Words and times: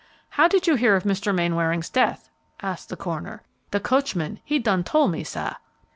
"How 0.29 0.47
did 0.47 0.65
you 0.65 0.77
hear 0.77 0.95
of 0.95 1.03
Mr. 1.03 1.31
Mainwaring's 1.31 1.87
death?" 1.91 2.27
asked 2.59 2.89
the 2.89 2.95
coroner. 2.97 3.43
"De 3.69 3.79
coachman, 3.79 4.39
he 4.43 4.57
done 4.57 4.83
tole 4.83 5.07
me, 5.07 5.23
sah." 5.23 5.53